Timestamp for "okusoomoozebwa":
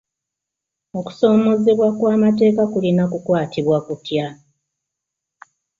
0.99-1.85